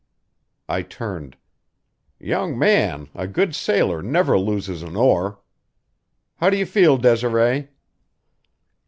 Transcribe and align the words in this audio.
I 0.67 0.81
turned. 0.81 1.37
"Young 2.19 2.57
man, 2.57 3.09
a 3.13 3.27
good 3.27 3.53
sailor 3.53 4.01
never 4.01 4.35
loses 4.39 4.81
an 4.81 4.95
oar. 4.95 5.37
How 6.37 6.49
do 6.49 6.57
you 6.57 6.65
feel, 6.65 6.97
Desiree?" 6.97 7.69